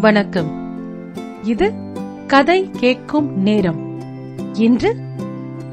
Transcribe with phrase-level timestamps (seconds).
[0.00, 0.50] வணக்கம்.
[1.42, 1.72] இது
[2.26, 4.00] கதை கேட்கும் நேரம்.
[4.54, 4.94] இன்று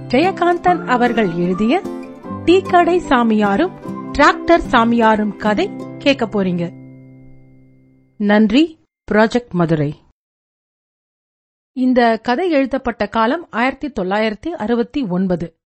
[0.08, 1.82] ஜெயகாந்தன் அவர்கள் எழுதிய
[2.46, 3.74] டீக்கடை சாமியாரும்
[4.12, 6.72] டிராக்டர் சாமியாரும் கதை கேட்க போறீங்க.
[8.18, 8.80] நன்றி
[9.12, 9.96] ப்ராஜெக்ட் மதுரை.
[11.74, 15.60] இந்த கதை எழுதப்பட்ட காலம் ஆயிரத்தி தொள்ளாயிரத்தி அறுபத்தி ஒன்பது.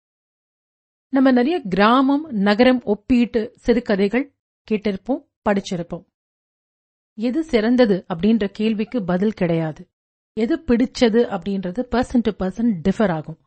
[1.08, 4.34] நம்ம நிறைய கிராமம் நகரம் ஒப்பீட்டு சிறுகதைகள்
[4.70, 6.08] கேட்டிருப்போம் படிச்சிருப்போம்.
[7.26, 9.82] எது சிறந்தது அப்படின்ற கேள்விக்கு பதில் கிடையாது.
[10.36, 13.38] எது பிடிச்சது அப்படின்றது பர்சன் டு பர்சன் டிஃபர் ஆகும்.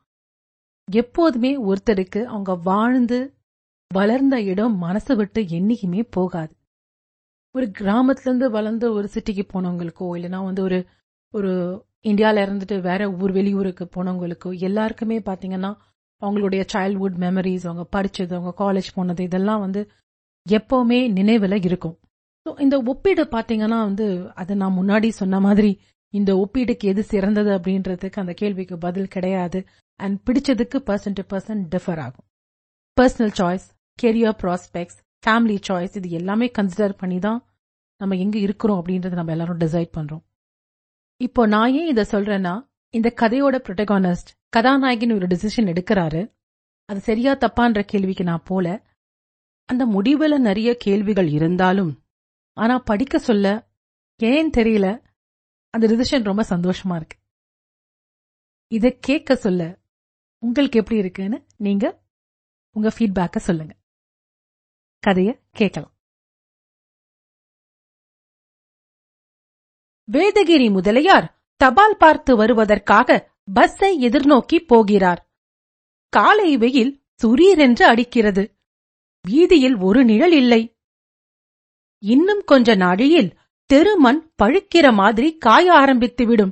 [0.87, 3.19] எப்போதுமே ஒருத்தருக்கு அவங்க வாழ்ந்து
[3.91, 6.53] வளர்ந்த இடம் மனசு விட்டு என்னைக்குமே போகாது.
[7.55, 10.79] ஒரு கிராமத்துல இருந்து வளர்ந்து ஒரு சிட்டிக்கு போனவங்களுக்கோ இல்லைன்னா வந்து ஒரு
[11.33, 11.51] ஒரு
[12.01, 15.71] இந்தியாவில் இருந்துட்டு வேற ஊர் வெளியூருக்கு போனவங்களுக்கோ எல்லாருக்குமே பார்த்தீங்கன்னா
[16.21, 19.81] அவங்களுடைய சைல்ட்ஹுட் மெமரிஸ் அவங்க படிச்சது அவங்க காலேஜ் போனது இதெல்லாம் வந்து
[20.45, 21.95] எப்பவுமே நினைவில் இருக்கும்.
[22.45, 24.05] ஸோ இந்த ஒப்பீடு பாத்தீங்கன்னா வந்து
[24.41, 25.71] அது நான் முன்னாடி சொன்ன மாதிரி
[26.13, 29.59] இந்த ஒப்பீடுக்கு எது சிறந்தது அப்படின்றதுக்கு அந்த கேள்விக்கு பதில் கிடையாது.
[29.99, 32.25] அண்ட் பிடிச்சதுக்கு பர்சன் டு பர்சன் டிஃபர் ஆகும்.
[32.97, 33.65] Personal choice
[33.99, 37.39] career prospects family choice இது எல்லாமே கன்சிடர் பண்ணி தான்
[38.01, 40.23] நம்ம எங்க இருக்கிறோம் அப்படின்றத நம்ம எல்லாரும் டிசைட் பண்றோம்.
[41.21, 42.53] இப்போ நான் ஏன் இதை சொல்றேன்னா
[42.93, 46.21] இந்த கதையோட ப்ரொட்டகானிஸ்ட் கதாநாயகின் ஒரு டிசிஷன் எடுக்கிறாரு.
[46.89, 48.67] அது சரியா தப்பான்ற கேள்விக்கு நான் போல.
[49.69, 51.91] அந்த முடிவுல நிறைய கேள்விகள் இருந்தாலும்
[52.53, 53.69] ஆனா படிக்க சொல்ல
[54.17, 55.05] ஏன் தெரியல?
[55.69, 57.17] அந்த டிசிஷன் ரொம்ப சந்தோஷமா இருக்கு.
[58.67, 59.79] இத கேட்க சொல்ல
[60.39, 62.03] உங்களுக்கு எப்படி இருக்குன்னு நீங்க
[62.71, 63.75] உங்க ஃபீட்பேக்க சொல்லுங்க.
[65.07, 65.91] கதைய கேட்கலாம்.
[70.11, 75.31] வேதகிரி முதலியார் தபால் பார்த்து வருவதற்காக பஸ்ஸை எதிர்நோக்கி போகிறார்.
[76.09, 78.57] காலை வெயில் சுரீரென்று அடிக்கிறது.
[79.27, 80.77] வீதியில் ஒரு நிழல் இல்லை.
[82.03, 83.33] இன்னும் கொஞ்ச நாழியில்
[83.65, 86.51] தெருமண் பழுக்கிற மாதிரி காய ஆரம்பித்துவிடும்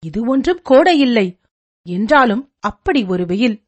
[0.00, 1.40] இது ஒன்றும் கோடையில்லை.
[1.82, 3.64] என்றாலும் அப்படி ஒரு வெயில்.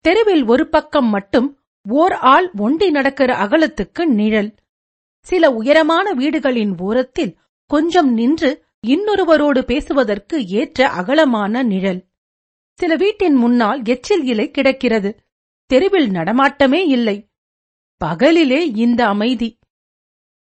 [0.00, 1.58] தெருவில் ஒரு பக்கம் மட்டும்
[1.88, 4.54] ஓர் ஆள் ஒண்டி நடக்கிற அகலத்துக்கு நிழல்.
[5.20, 12.06] சில உயரமான வீடுகளின் ஓரத்தில் கொஞ்சம் நின்று இன்னொருவரோடு பேசுவதற்கு ஏற்ற அகலமான நிழல்.
[12.74, 15.24] சில வீட்டின் முன்னால் எச்சில் இலை கிடக்கிறது.
[15.66, 17.30] தெருவில் நடமாட்டமே இல்லை.
[18.04, 19.57] பகலிலே இந்த அமைதி.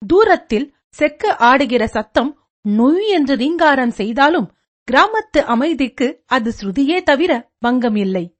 [0.06, 2.38] தூரத்தில் செக்க ஆடுகிற சத்தம்
[2.68, 4.52] நொய் என்று ரீங்காரம் செய்தாலும்
[4.92, 8.36] கிராமத்து அமைதிக்கு அது ஸ்ருதியே தவிர பங்கம் இல்லை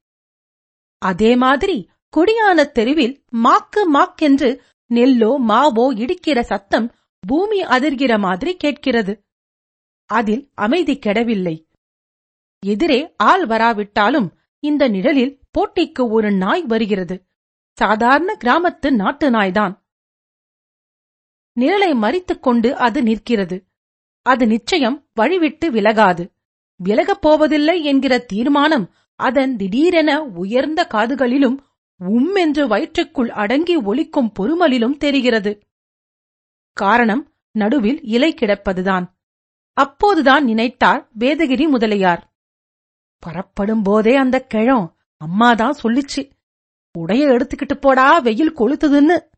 [0.99, 4.59] அதே மாதிரி கொடியான தெருவில் மாக்கு மாக்கென்று
[4.91, 6.95] நெல்லோ மாவோ இடிக்கிற சத்தம்
[7.27, 9.25] பூமி அதிர்கிற மாதிரி கேட்கிறது.
[10.07, 11.67] அதில் அமைதி கெடவில்லை.
[12.59, 17.27] எதிரே ஆள் வராவிட்டாலும் இந்த நிழலில் போட்டிக்கு ஒரு நாய் வருகிறது.
[17.73, 19.84] சாதாரண கிராமத்து நாட்டு நாய்தான்.
[21.61, 23.65] நிழலை மறித்துக் கொண்டு அது நிற்கிறது.
[24.23, 26.33] அது நிச்சயம் வழிவிட்டு விலகாது.
[26.77, 31.57] விலகப் போவதில்லை என்கிற தீர்மானம் அதன் திடீரென உயர்ந்த காதுகளிலும்
[31.97, 35.59] உம் என்று வயிற்றுக்குள் அடங்கி ஒலிக்கும் பொறுமலிலும் தெரிகிறது.
[36.73, 39.07] காரணம் நடுவில் இலை கிடப்பதுதான்.
[39.73, 42.33] அப்போதுதான் நினைத்தார் வேதகிரி முதலியார்.
[43.19, 46.31] பரப்படும் போதே அந்த கிழம் அம்மாதான் சொல்லிச்சு.
[46.99, 49.33] உடைய எடுத்துக்கிட்டு போடா வெயில் கொளுத்துதுன்னு.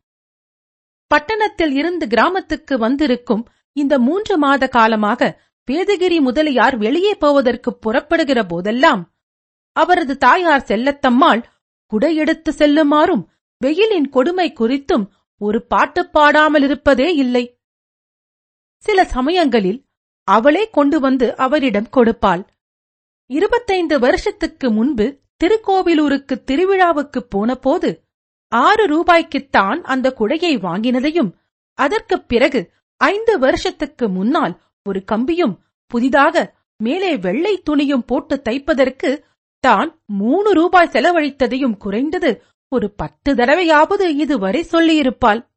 [1.07, 5.29] பட்டணத்தில் இருந்து கிராமத்துக்கு வந்திருக்கும் இந்த மூன்று மாத காலமாக
[5.67, 9.01] வேதகிரி முதலியார் வெளியே போவதற்கு புறப்படுகிற போதெல்லாம்
[9.75, 11.41] அவரது தாயார் செல்லத்தம்மாள்
[11.91, 13.23] குடையெடுத்து செல்லுமாறும்
[13.61, 15.05] வெயிலின் கொடுமை குறித்தும்
[15.41, 17.43] ஒரு பாட்டு பாடாமல் இருப்பதே இல்லை.
[18.83, 19.79] சில சமயங்களில்
[20.27, 22.43] அவளே கொண்டு வந்து அவரிடம் கொடுப்பாள்.
[23.29, 25.05] இருபத்தைந்து வருஷத்துக்கு முன்பு
[25.43, 27.89] திருக்கோவிலூருக்கு திருவிழாவுக்கு போனபோது
[28.49, 31.31] ஆறு ரூபாய்க்குத்தான் அந்த குடையை வாங்கினதையும்
[31.73, 39.23] அதற்குப் பிறகு ஐந்து வருஷத்துக்கு முன்னால் ஒரு கம்பியும் புதிதாக மேலே வெள்ளை துணியும் போட்டு தைப்பதற்கு
[39.59, 45.49] தான் மூணு ரூபாய் செலவழித்ததையும் குறைந்தது ஒரு பத்து தடவையாவது இதுவரை சொல்லியிருப்பாள்.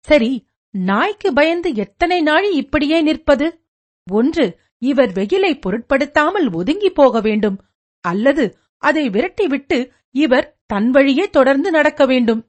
[0.00, 3.64] சரி நாய்க்கு பயந்து எத்தனை நாழி இப்படியே நிற்பது?
[4.10, 7.64] ஒன்று இவர் வெயிலை பொருட்படுத்தாமல் ஒதுங்கி போக வேண்டும்.
[8.00, 12.40] அல்லது அதை விரட்டிவிட்டு இவர் தன் வழியே தொடர்ந்து நடக்க வேண்டும்.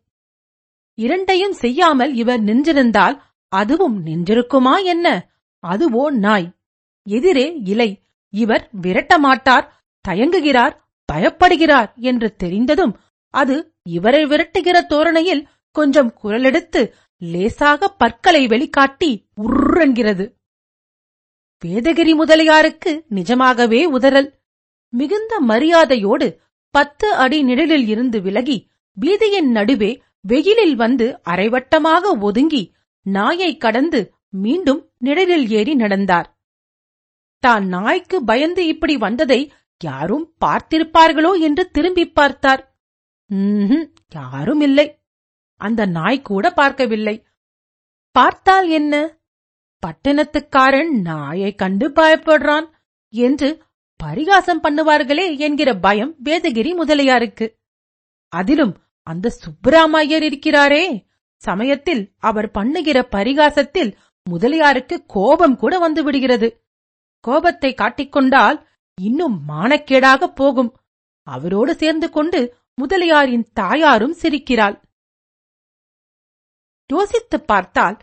[0.97, 3.15] இரண்டையும் செய்யாமல் இவர் நின்றிருந்தால்
[3.51, 5.07] அதுவும் நின்றிருக்குமா என்ன?
[5.63, 6.47] அதுவோ நாய்.
[7.07, 7.89] எதிரே இலை.
[8.33, 9.65] இவர் விரட்ட மாட்டார்.
[10.05, 10.75] தயங்குகிறார்.
[11.09, 12.93] பயப்படுகிறார் என்று தெரிந்ததும்
[13.33, 13.55] அது
[13.89, 16.81] இவரை விரட்டுகிற தோரணையில் கொஞ்சம் குரலெடுத்து
[17.17, 19.09] லேசாக பற்களை வெளிக்காட்டி
[19.41, 20.25] உருன்கிறது
[21.63, 24.29] வேதகிரி முதலியாருக்கு நிஜமாகவே உதறல்.
[24.93, 26.27] மிகுந்த மரியாதையோடு
[26.75, 28.57] பத்து அடி நிழலில் இருந்து விலகி
[28.97, 32.63] வீதியின் நடுவே வெயிலில் வந்து அரைவட்டமாக ஒதுங்கி
[33.05, 33.99] நாயை கடந்து
[34.29, 36.27] மீண்டும் நிழலில் ஏறி நடந்தார்.
[37.43, 39.39] தான் நாய்க்கு பயந்து இப்படி வந்ததை
[39.81, 42.61] யாரும் பார்த்திருப்பார்களோ என்று திரும்பி பார்த்தார்.
[44.11, 44.87] யாரும் இல்லை.
[45.61, 47.15] அந்த நாய் கூட பார்க்கவில்லை.
[48.15, 48.93] பார்த்தால் என்ன?
[49.83, 52.67] பட்டணத்துக்காரன் நாயை கண்டு பயப்படுறான்
[53.13, 53.49] என்று
[54.03, 57.59] பரிகாசம் பண்ணுவார்களே என்கிற பயம் வேதகிரி முதலியாருக்கு.
[58.27, 61.05] அதிலும் அந்த சுப்பிராமையர் இருக்கிறாரே.
[61.37, 66.65] சமயத்தில் அவர் பண்ணுகிற பரிகாசத்தில் முதலியாருக்கு கோபம் கூட வந்து விடுகிறது.
[67.19, 68.65] கோபத்தை காட்டிக்கொண்டால்
[69.01, 70.77] இன்னும் மானக்கேடாக போகும்.
[71.23, 74.81] அவரோடு சேர்ந்து கொண்டு முதலியாரின் தாயாரும் சிரிக்கிறாள்.
[76.87, 77.97] யோசித்துப் பார்த்தால்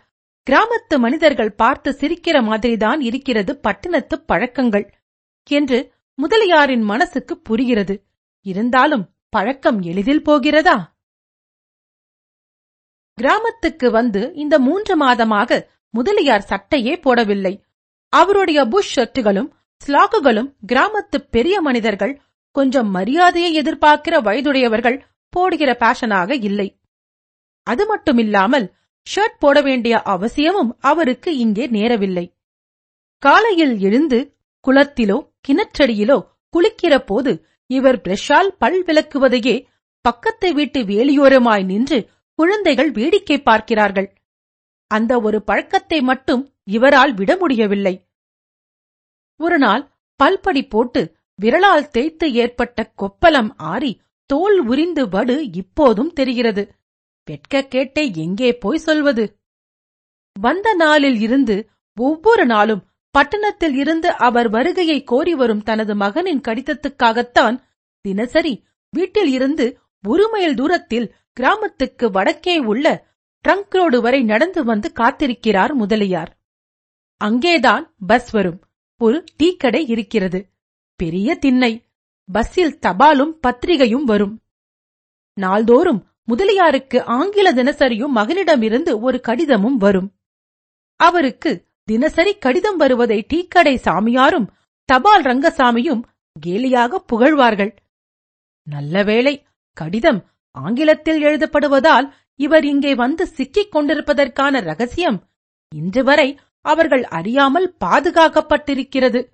[0.51, 4.96] கிராமத்து மனிதர்கள் பார்த்து சிரிக்கிற மாதிரிதான் இருக்கிறது பட்டணத்து பழக்கங்கள்.
[5.51, 8.07] என்று முதலியாரின் மனசுக்கு புரிகிறது.
[8.43, 10.95] இருந்தாலும் பழக்கம் எளிதில் போகிறதா?
[13.15, 17.63] கிராமத்துக்கு வந்து இந்த மூன்று மாதமாக முதலியார் சட்டையே போடவில்லை.
[18.09, 19.51] அவருடைய புஷ் ஷர்ட்டுகளும்
[19.87, 22.21] ஸ்லாக்குகளும் கிராமத்து பெரிய மனிதர்கள்
[22.51, 26.81] கொஞ்சம் மரியாதையை எதிர்பார்க்கிற வயதுடையவர்கள் போடுகிற பேஷனாக இல்லை.
[27.63, 28.67] அது மட்டுமில்லாமல்
[29.07, 32.33] ஷர்ட் போட வேண்டிய அவசியமும் அவருக்கு இங்கே நேரவில்லை.
[33.19, 34.37] காலையில் எழுந்து
[34.69, 36.19] குளத்திலோ கிணற்றடியிலோ
[36.55, 37.33] குளிக்கிற போது
[37.71, 39.57] இவர் பிரஷால் பல் விளக்குவதையே
[40.05, 41.99] பக்கத்து வீட்டு வேலியோரமாய் நின்று
[42.39, 44.09] குழந்தைகள் வேடிக்கை பார்க்கிறார்கள்.
[44.91, 47.95] அந்த ஒரு பழக்கத்தை மட்டும் இவரால் விட முடியவில்லை.
[49.41, 49.83] ஒரு நாள்
[50.21, 51.01] பல்படி போட்டு
[51.39, 53.93] விரலால் தேய்த்து ஏற்பட்ட கொப்பலம் ஆறி
[54.31, 56.63] தோல் உரிந்து வடு இப்போதும் தெரிகிறது.
[57.29, 59.25] வெட்க கேட்டே எங்கே போய் சொல்வது?
[60.37, 61.57] வந்த நாளில் இருந்து
[61.97, 62.83] ஒவ்வொரு நாளும்
[63.17, 67.61] பட்டணத்தில் இருந்து அவர் வருகையை கோரி வரும் தனது மகனின் கடிதத்துக்காகத்தான்
[68.01, 73.07] தினசரி வீட்டில் இருந்து ஒரு மைல் தூரத்தில் கிராமத்துக்கு வடக்கே உள்ள
[73.49, 76.39] ட்ரங்க் ரோடு வரை நடந்து வந்து காத்திருக்கிறார் முதலியார்.
[77.17, 78.61] அங்கேதான் பஸ் வரும்.
[78.99, 80.49] ஒரு டீ கடை இருக்கிறது.
[80.97, 81.85] பெரிய திண்ணை.
[82.33, 84.43] பஸ்ஸில் தபாலும் பத்திரிகையும் வரும்.
[85.35, 90.15] நாள்தோறும் முதலியாருக்கு ஆங்கில தினசரியும் மகனிடமிருந்து ஒரு கடிதமும் வரும்.
[90.97, 94.47] அவருக்கு தினசரி கடிதம் வருவதை டீக்கடை சாமியாரும்
[94.85, 96.03] தபால் ரங்கசாமியும்
[96.47, 97.75] கேலியாக புகழ்வார்கள்.
[98.63, 105.29] நல்ல வேளை கடிதம் ஆங்கிலத்தில் எழுதப்படுவதால் இவர் இங்கே வந்து சிக்கிக் கொண்டிருப்பதற்கான ரகசியம்
[105.75, 109.29] இன்று வரை அவர்கள் அறியாமல் பாதுகாக்கப்பட்டிருக்கிறது.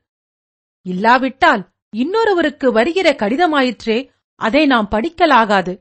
[0.83, 5.81] இல்லாவிட்டால் இன்னொருவருக்கு வருகிற கடிதமாயிற்றே அதை நாம் படிக்கலாகாது.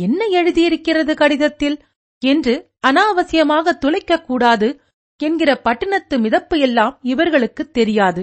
[0.00, 1.82] என்ன எழுதியிருக்கிறது கடிதத்தில்?
[2.18, 4.82] என்று அனாவசியமாக துளைக்கக் கூடாது.
[5.22, 8.22] என்கிற பட்டணத்து மிதப்பு எல்லாம் இவர்களுக்கு தெரியாது.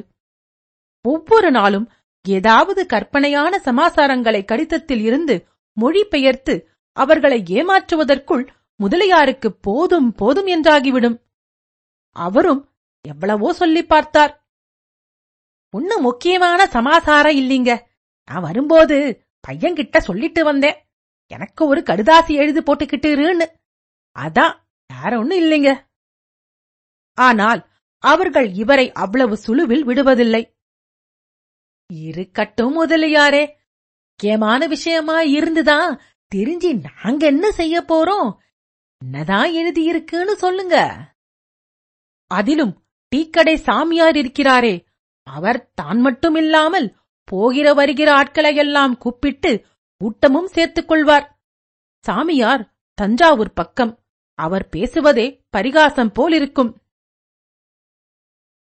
[1.05, 1.91] ஒவ்வொரு நாளும்
[2.25, 5.47] ஏதாவது கற்பனையான சமாசாரங்களை கடிதத்தில் இருந்து
[5.77, 11.17] மொழிபெயர்த்து அவர்களை ஏமாற்றுவதற்குள் முதலியாருக்கு போதும் போதும் என்றாகிவிடும்.
[12.15, 12.61] அவரும்
[13.01, 14.33] எவ்வளவோ சொல்லி பார்த்தார்.
[15.69, 17.71] ஒன்னும் முக்கியமான சமாசாரம் இல்லீங்க.
[18.25, 18.97] நான் வரும்போது
[19.47, 20.77] பையன்கிட்ட சொல்லிட்டு வந்தேன்.
[21.31, 23.45] எனக்கு ஒரு கடுதாசி எழுதி போட்டுக்கிட்டுருன்னு
[24.15, 24.53] அதான்
[24.87, 25.71] வேற ஒன்னும் இல்லைங்க.
[27.17, 27.61] ஆனால்
[28.03, 30.43] அவர்கள் இவரை அவ்வளவு சுழுவில் விடுவதில்லை.
[31.89, 33.43] இருக்கட்டும் முதலியாரே
[34.09, 36.01] முக்கியமான விஷயமா இருந்துதான்
[36.35, 38.29] தெரிஞ்சு நாங்க என்ன செய்ய போறோம்?
[39.01, 40.75] என்னதான் எழுதியிருக்குன்னு சொல்லுங்க.
[42.31, 42.73] அதிலும்
[43.11, 44.75] டீக்கடை சாமியார் இருக்கிறாரே
[45.27, 46.87] அவர் தான் மட்டும் இல்லாமல்
[47.23, 49.51] போகிற வருகிற ஆட்களையெல்லாம் கூப்பிட்டு
[50.01, 51.27] கூட்டமும் சேர்த்துக் கொள்வார்.
[52.05, 53.93] சாமியார் தஞ்சாவூர் பக்கம்
[54.39, 56.71] அவர் பேசுவதே பரிகாசம் போல் இருக்கும்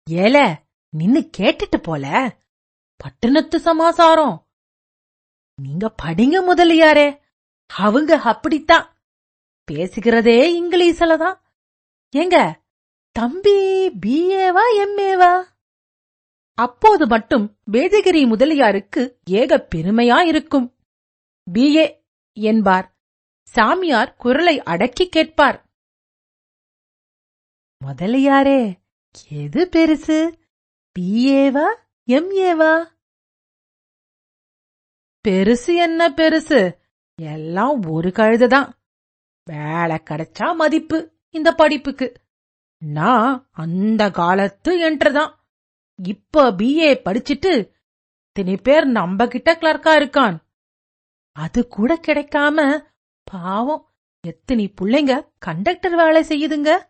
[0.09, 2.35] ஏல நின்னு கேட்டுட்டு போல.
[2.95, 4.47] பட்டணத்து சமாசாரம்.
[5.61, 7.19] நீங்க படிங்க முதலியாரே.
[7.65, 8.95] அவங்க அப்படித்தான்.
[9.71, 11.41] பேசுகிறதே இங்கிலீஷ்ல தான்
[12.15, 12.61] ஏங்க
[13.11, 15.43] தம்பி பிஏவா எம்ஏவா
[16.53, 20.75] அப்போது மட்டும் வேதகிரி முதலியாருக்கு ஏக பெருமையா இருக்கும்.
[21.53, 22.97] பிஏ என்பார்.
[23.43, 25.69] சாமியார் குரலை அடக்கி கேட்பார்.
[27.85, 28.79] முதலியாரே
[29.25, 30.39] எது பெருசு?
[30.99, 31.65] பிஏவா
[32.07, 32.87] எம்ஏவா
[35.27, 36.77] பெருசு என்ன பெருசு?
[37.21, 38.71] எல்லாம் ஒரு கழுதுதான்.
[39.43, 42.13] வேலை கிடைச்சா மதிப்பு இந்த படிப்புக்கு.
[42.77, 45.47] நான் அந்த காலத்து என்றுதான்
[46.03, 47.71] இப்ப பிஏ படிச்சிட்டு
[48.27, 50.37] இத்தனை பேர் நம்ம கிட்ட கிளர்க்கா இருக்கான்.
[51.31, 52.87] அது கூட கிடைக்காம
[53.23, 53.93] பாவம்.
[54.27, 56.89] எத்தனை புள்ளைங்க கண்டக்டர் வேலை செய்யுதுங்க?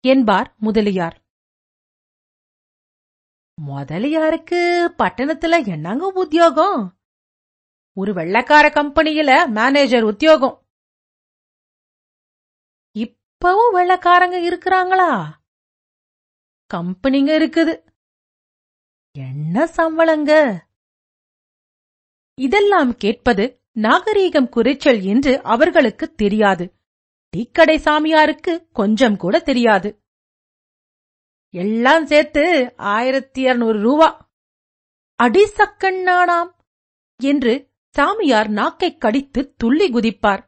[0.00, 1.27] என்பார் முதலியார்.
[3.60, 6.98] முதலியாருக்கு பட்டணத்துல என்னங்க உத்தியோகம்?
[7.92, 10.66] ஒரு வெள்ளக்கார கம்பெனியில மேனேஜர் உத்தியோகம்.
[12.98, 15.30] இப்பவும் வெள்ளக்காரங்க இருக்கிறாங்களா?
[16.74, 17.84] கம்பெனிங்க இருக்குது.
[19.12, 20.58] என்ன சம்பளங்க?
[22.34, 26.74] இதெல்லாம் கேட்பது நாகரீகம் குறைச்சல் என்று அவர்களுக்கு தெரியாது.
[27.36, 30.02] டீக்கடை சாமியாருக்கு கொஞ்சம் கூட தெரியாது.
[31.50, 34.30] எல்லாம் சேர்த்து ஆயிரத்தி இருநூறு ரூபா.
[35.22, 36.50] அடிசக்கண்ணானாம்
[37.22, 40.46] என்று சாமியார் நாக்கைக் கடித்து துள்ளி குதிப்பார்.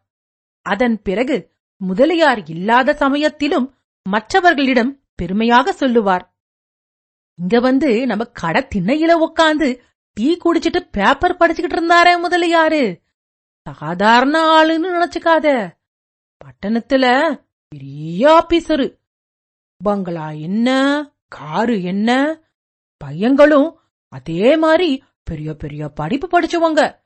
[0.63, 6.35] அதன் பிறகு முதலியார் இல்லாத சமயத்திலும் மற்றவர்களிடம் பெருமையாக சொல்லுவார்.
[7.35, 9.81] இங்க வந்து நம்ம கடை திண்ணையில உக்காந்து
[10.13, 13.01] டீ குடிச்சிட்டு பேப்பர் படிச்சுக்கிட்டு இருந்தாரே முதலியாரு.
[13.73, 15.71] சாதாரண ஆளுன்னு நினைச்சுக்காத.
[16.45, 17.35] பட்டணத்துல
[17.69, 19.00] பெரிய ஆபீசரு
[19.83, 20.69] பங்களா என்ன?
[21.29, 22.41] காரு என்ன?
[23.05, 26.99] பையங்களும் அதே மாதிரி பெரிய பெரிய படிப்பு படிச்சவங்க.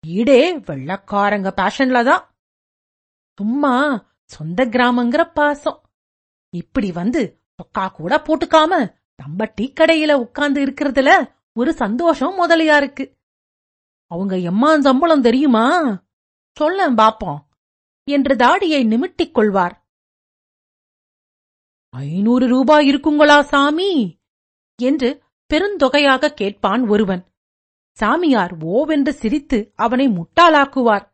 [0.00, 2.34] வீடே வெள்ளக்காரங்க பேஷன்ல தான்.
[3.36, 5.90] சும்மா சொந்த கிராமங்கிற பாசம்.
[6.50, 13.18] இப்படி வந்து சொக்கா கூட போட்டுக்காம நம்ம டீ கடையில உட்கார்ந்து இருக்கிறதுல ஒரு சந்தோஷம் முதலியா இருக்கு.
[14.06, 15.96] அவங்க எம்மா சம்பளம் தெரியுமா?
[16.52, 17.38] சொல்ல பாப்போம்
[18.04, 19.79] என்று தாடியை நிமிட்டிக் கொள்வார்.
[21.90, 24.20] ஐநூறு ரூபாய் இருக்குங்களா சாமி?
[24.82, 25.22] என்று
[25.54, 27.24] பெருந்தொகையாக கேட்பான் ஒருவன்.
[27.92, 31.12] சாமியார் ஓவென்று சிரித்து அவனை முட்டாளாக்குவார்.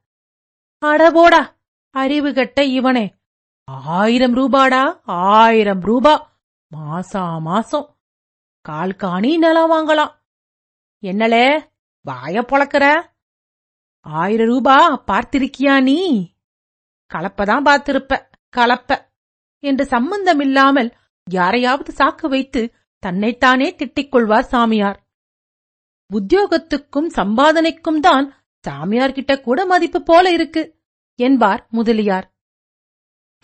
[0.86, 1.56] அடபோடா
[1.90, 3.14] அறிவு கெட்ட இவனே.
[3.64, 6.40] ஆயிரம் ரூபாடா ஆயிரம் ரூபா
[6.76, 7.98] மாசா மாசம்.
[8.60, 10.12] கால் காணி நிலம் வாங்கலாம்.
[11.02, 11.68] என்னலே
[12.08, 13.10] வாய பொழக்கிற
[14.00, 16.32] ஆயிரம் ரூபா பார்த்திருக்கியா நீ?
[17.14, 19.05] கலப்பதான் பார்த்திருப்ப கலப்ப.
[19.66, 20.94] என்று சம்பந்தமில்லாமல்
[21.30, 22.62] யாரையாவது சாக்கு வைத்து
[22.98, 24.98] தன்னைத்தானே திட்டிக் கொள்வார் சாமியார்.
[26.12, 28.26] உத்தியோகத்துக்கும் சம்பாதனைக்கும் தான்
[28.68, 30.62] சாமியார்கிட்ட கூட மதிப்பு போல இருக்கு
[31.14, 32.26] என்பார் முதலியார்.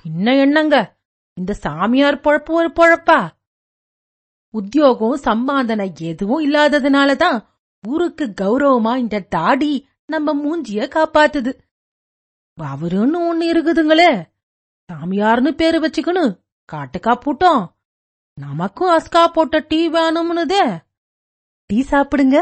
[0.02, 0.96] பின்ன என்னங்க?
[1.34, 3.20] இந்த சாமியார் பொழப்பு ஒரு பொழப்பா?
[4.50, 7.44] உத்தியோகம் சம்பாதனை எதுவும் இல்லாததுனாலதான்
[7.88, 11.52] ஊருக்கு கௌரவமா இந்த தாடி நம்ம மூஞ்சிய காப்பாத்துது.
[12.60, 14.31] அவருன்னு ஒண்ணு இருக்குதுங்களே.
[14.92, 16.32] சாமியார்னு பேரு வச்சுக்கணும்
[16.72, 17.62] காட்டுக்கா பூட்டோம்.
[18.34, 20.78] நமக்கும் அஸ்கா போட்ட டீ வேணும்னுதே.
[21.66, 22.36] டீ சாப்பிடுங்க.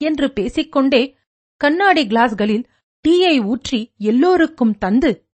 [0.00, 1.16] என்று பேசிக்கொண்டே
[1.56, 2.64] கண்ணாடி கிளாஸ்களில்
[3.04, 5.28] டீயை ஊற்றி எல்லோருக்கும் தந்து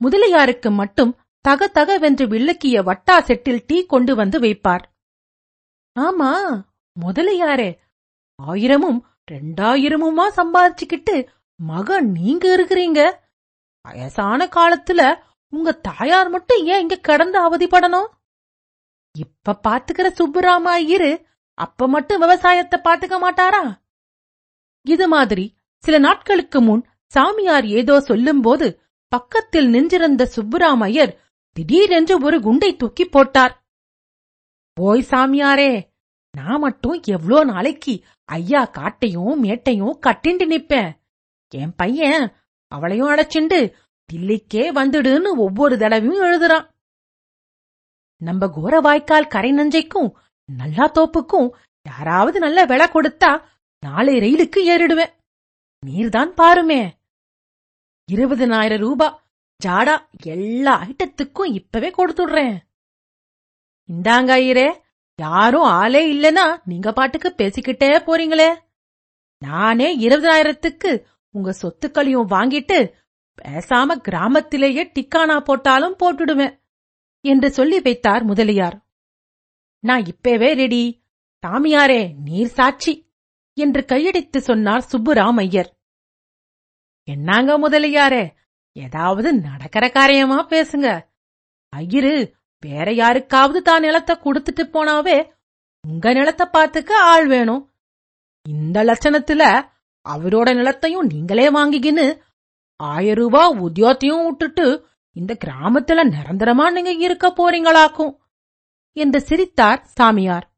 [0.00, 4.84] முதலியாருக்கு மட்டும் தக தகவென்று விளக்கிய வட்டா செட்டில் டீ கொண்டு வந்து வைப்பார்.
[6.00, 6.62] ஆமா
[6.96, 7.78] முதலியாரே
[8.34, 11.26] ஆயிரமும் ரெண்டாயிரமுமா சம்பாதிச்சுக்கிட்டு
[11.60, 13.00] மகன் நீங்க இருக்கிறீங்க?
[13.82, 15.18] வயசான காலத்துல
[15.56, 18.08] உங்க தாயார் மட்டும் ஏன் இங்க கடந்து அவதிப்படணும்?
[19.14, 21.12] இப்ப பாத்துக்கிற சுப்புராமா இரு
[21.58, 23.62] அப்ப மட்டும் விவசாயத்தை பாத்துக்க மாட்டாரா?
[24.86, 25.44] இது மாதிரி
[25.84, 26.82] சில நாட்களுக்கு முன்
[27.12, 28.66] சாமியார் ஏதோ சொல்லும்போது
[29.12, 31.12] பக்கத்தில் நின்றிருந்த சுப்புராமையர்
[31.56, 33.54] திடீரென்று ஒரு குண்டை தூக்கி போட்டார்.
[34.76, 35.72] போய் சாமியாரே
[36.34, 37.94] நான் மட்டும் எவ்ளோ நாளைக்கு
[38.28, 40.90] ஐயா காட்டையும் மேட்டையும் கட்டிண்டு நிப்பேன்.
[41.52, 42.24] என் பையன்
[42.72, 43.58] அவளையும் அழைச்சிண்டு
[44.12, 46.66] தில்லிக்கே வந்துடுன்னு ஒவ்வொரு தடவையும் எழுதுறான்.
[48.16, 50.10] நம்ம கோர வாய்க்கால் கரை நஞ்சைக்கும்
[50.44, 51.48] நல்லா தோப்புக்கும்
[51.82, 53.42] யாராவது நல்ல விலை கொடுத்தா
[53.80, 55.12] நாளை ரயிலுக்கு ஏறிடுவேன்.
[55.86, 56.96] நீர்தான் பாருமே.
[58.12, 59.24] இருபதனாயிரம் ரூபா
[59.64, 62.56] ஜாடா எல்லா ஐட்டத்துக்கும் இப்பவே கொடுத்துடுறேன்.
[63.92, 64.80] இந்தாங்க ஐயரே
[65.16, 68.56] யாரும் ஆளே இல்லனா நீங்க பாட்டுக்கு பேசிக்கிட்டே போறீங்களே.
[69.38, 72.78] நானே இருபதாயிரத்துக்கு உங்க சொத்துக்களையும் வாங்கிட்டு
[73.42, 76.54] பேசாம கிராமத்திலேயே டிக்கானா போட்டாலும் போட்டுடுவேன்
[77.24, 78.76] என்று சொல்லி வைத்தார் முதலியார்.
[79.84, 80.84] நான் இப்பவே ரெடி.
[81.42, 82.94] சாமியாரே நீர் சாட்சி
[83.56, 85.70] என்று கையடித்து சொன்னார் சுப்புராமையர்.
[87.08, 88.24] என்னாங்க முதலியாரே
[88.72, 90.88] ஏதாவது நடக்கிற காரியமா பேசுங்க.
[91.76, 92.14] ஐயரு
[92.60, 95.30] வேற யாருக்காவது தான் நிலத்தை கொடுத்துட்டு போனாவே
[95.84, 97.62] உங்க நிலத்தை பாத்துக்க ஆள் வேணும்.
[98.42, 99.42] இந்த லட்சணத்துல
[100.06, 102.06] அவரோட நிலத்தையும் நீங்களே வாங்கிக்கின்னு
[102.76, 108.16] ஆயிரம் ரூபா உத்தியோகத்தையும் விட்டுட்டு இந்த கிராமத்துல நிரந்தரமா நீங்க இருக்க போறீங்களாக்கும்?
[108.92, 110.56] என்று சிரித்தார் சாமியார்.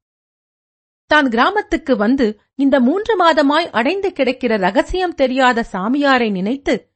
[1.06, 6.92] தான் கிராமத்துக்கு வந்து இந்த மூன்று மாதமாய் அடைந்து கிடக்கிற ரகசியம் தெரியாத சாமியாரை நினைத்து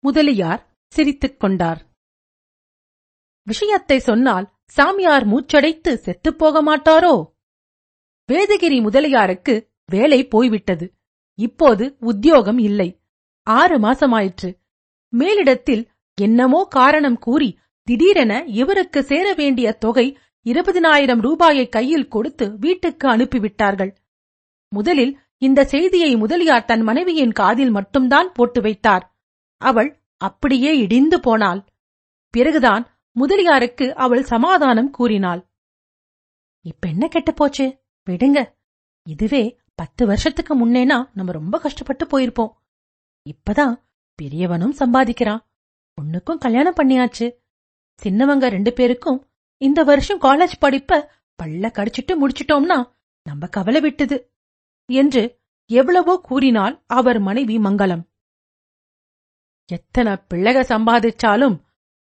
[0.00, 1.86] முதலியார் சிரித்துக் கொண்டார்.
[3.42, 7.32] விஷயத்தை சொன்னால் சாமியார் மூச்சடைத்து செத்துப் போக மாட்டாரோ?
[8.32, 10.94] வேதகிரி முதலியாருக்கு வேலை போய்விட்டது.
[11.34, 13.00] இப்போது உத்தியோகம் இல்லை.
[13.46, 14.50] ஆறு மாசமாயிற்று.
[15.16, 23.92] மேலிடத்தில் என்னமோ காரணம் கூறி திடீரென இவருக்கு சேர வேண்டிய தொகை இருபதினாயிரம் ரூபாயை கையில் கொடுத்து வீட்டுக்கு அனுப்பிவிட்டார்கள்.
[24.68, 29.16] முதலில் இந்த செய்தியை முதலியார் தன் மனைவியின் காதில் மட்டும்தான் போட்டு வைத்தார்.
[29.56, 31.64] அவள் அப்படியே இடிந்து போனாள்.
[32.30, 35.48] பிறகுதான் முதலியாருக்கு அவள் சமாதானம் கூறினாள்.
[36.60, 37.66] இப்ப என்ன கெட்டுப்போச்சு?
[38.10, 38.52] விடுங்க.
[39.02, 42.52] இதுவே பத்து வருஷத்துக்கு முன்னேனா நம்ம ரொம்ப கஷ்டப்பட்டு போயிருப்போம்.
[43.26, 43.74] இப்பதான்
[44.18, 45.42] பெரியவனும் சம்பாதிக்கிறான்.
[45.98, 47.26] பொண்ணுக்கும் கல்யாணம் பண்ணியாச்சு.
[48.02, 49.26] சின்னவங்க ரெண்டு பேருக்கும்
[49.62, 51.00] இந்த வருஷம் காலேஜ் படிப்ப
[51.42, 52.78] பல்ல கடிச்சிட்டு முடிச்சிட்டோம்னா
[53.26, 54.16] நம்ம கவலை விட்டது
[54.88, 55.22] என்று
[55.70, 58.02] எவ்வளவோ கூறினாள் அவர் மனைவி மங்களம்.
[59.70, 61.56] எத்தனை பிள்ளைக சம்பாதிச்சாலும்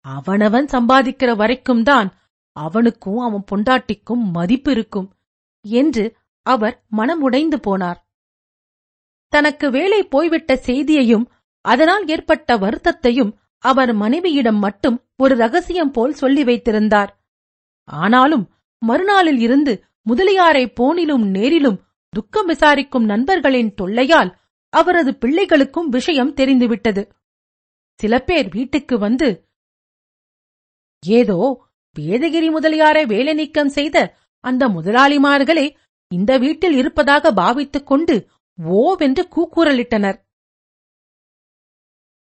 [0.01, 2.09] அவனவன் சம்பாதிக்கிற வரைக்கும் தான்
[2.57, 5.09] அவனுக்கும் அவன் பொண்டாட்டிக்கும் மதிப்பு இருக்கும்
[5.65, 6.05] என்று
[6.47, 8.01] அவர் மனமுடைந்து போனார்.
[9.33, 11.27] தனக்கு வேலை போய்விட்ட செய்தியையும்
[11.65, 13.33] அதனால் ஏற்பட்ட வருத்தத்தையும்
[13.65, 17.11] அவர் மனைவியிடம் மட்டும் ஒரு ரகசியம் போல் சொல்லி வைத்திருந்தார்.
[17.89, 18.45] ஆனாலும்
[18.83, 19.73] மறுநாளில் இருந்து
[20.11, 21.79] முதலியாரை போனிலும் நேரிலும்
[22.13, 24.31] துக்கம் விசாரிக்கும் நண்பர்களின் தொல்லையால்
[24.73, 27.03] அவரது பிள்ளைகளுக்கும் விஷயம் தெரிந்துவிட்டது.
[28.01, 29.29] சில பேர் வீட்டுக்கு வந்து
[31.03, 31.39] ஏதோ
[31.97, 33.97] வேதகிரி முதலியாரை வேலை நீக்கம் செய்த
[34.45, 35.67] அந்த முதலாளிமார்களே
[36.11, 38.17] இந்த வீட்டில் இருப்பதாக பாவித்துக் கொண்டு
[38.59, 40.25] ஓவென்று கூக்குரலிட்டனர்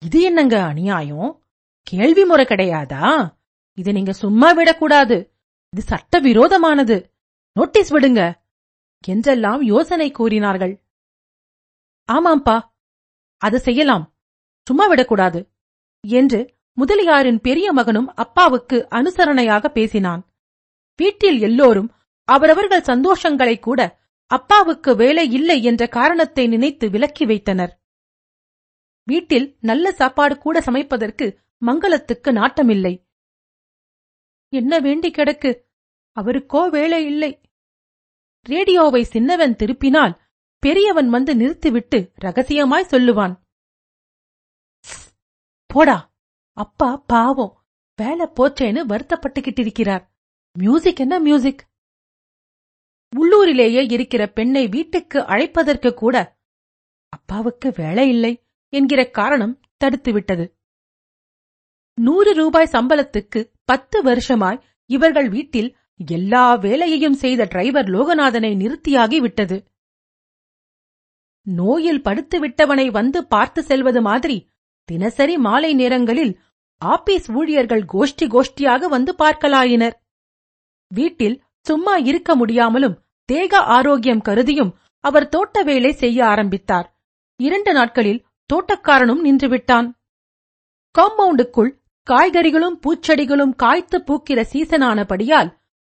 [0.01, 1.43] இது என்னங்க அநியாயம்?
[1.81, 3.35] கேள்வி முறை கிடையாதா?
[3.73, 5.35] இதை நீங்க சும்மா விடக்கூடாது.
[5.69, 7.13] இது சட்ட விரோதமானது
[7.51, 8.21] நோட்டீஸ் விடுங்க.
[9.07, 10.85] என்றெல்லாம் யோசனை கூறினார்கள்.
[12.11, 12.59] ஆமாம்பா
[13.37, 14.15] அது செய்யலாம்.
[14.61, 15.51] சும்மா விடக்கூடாது
[16.03, 20.21] என்று முதலியாரின் பெரிய மகனும் அப்பாவுக்கு அனுசரணையாக பேசினான்.
[20.95, 27.81] வீட்டில் எல்லோரும் அவரவர்கள் சந்தோஷங்களை கூட அப்பாவுக்கு வேலை இல்லை என்ற காரணத்தை நினைத்து விலக்கி வைத்தனர்.
[29.03, 31.25] வீட்டில் நல்ல சாப்பாடு கூட சமைப்பதற்கு
[31.65, 32.93] மங்களத்துக்கு நாட்டமில்லை.
[34.49, 35.51] என்ன வேண்டி கிடக்கு?
[36.17, 37.41] அவருக்கோ வேலை இல்லை.
[38.41, 40.17] ரேடியோவை சின்னவன் திருப்பினால்
[40.59, 43.35] பெரியவன் வந்து நிறுத்திவிட்டு ரகசியமாய் சொல்லுவான்.
[45.65, 45.97] போடா
[46.57, 47.53] அப்பா பாவம்
[47.95, 50.03] வேலை போச்சேன்னு வருத்தப்பட்டுக்கிட்டிருக்கிறார்.
[50.51, 51.63] மியூசிக் என்ன மியூசிக்?
[53.15, 56.15] உள்ளூரிலேயே இருக்கிற பெண்ணை வீட்டுக்கு அழைப்பதற்கு கூட
[57.09, 58.33] அப்பாவுக்கு வேலை இல்லை
[58.73, 60.45] என்கிற காரணம் தடுத்துவிட்டது.
[61.97, 69.57] நூறு ரூபாய் சம்பளத்துக்கு பத்து வருஷமாய் இவர்கள் வீட்டில் எல்லா வேலையையும் செய்த டிரைவர் லோகநாதனை நிறுத்தியாகி விட்டது.
[71.45, 74.37] நோயில் படுத்து விட்டவனை வந்து பார்த்து செல்வது மாதிரி
[74.89, 76.33] தினசரி மாலை நேரங்களில்
[76.81, 79.95] ஆபீஸ் ஊழியர்கள் கோஷ்டி கோஷ்டியாக வந்து பார்க்கலாயினர்.
[80.91, 82.95] வீட்டில் சும்மா இருக்க முடியாமலும்
[83.29, 84.71] தேக ஆரோக்கியம் கருதியும்
[85.03, 86.87] அவர் தோட்ட வேலை செய்ய ஆரம்பித்தார்.
[87.39, 89.87] இரண்டு நாட்களில் தோட்டக்காரனும் நின்றுவிட்டான்.
[90.95, 91.71] காம்பவுண்டுக்குள்
[92.07, 95.49] காய்கறிகளும் பூச்செடிகளும் காய்த்து பூக்கிற சீசனானபடியால்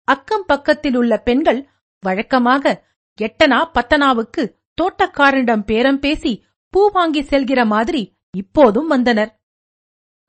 [0.09, 1.61] அக்கம் பக்கத்தில் உள்ள பெண்கள்
[2.03, 2.73] வழக்கமாக
[3.19, 4.43] எட்டனா பத்தனாவுக்கு
[4.79, 6.33] தோட்டக்காரனிடம் பேரம் பேசி
[6.75, 8.03] பூ வாங்கி செல்கிற மாதிரி
[8.37, 9.31] இப்போதும் வந்தனர்.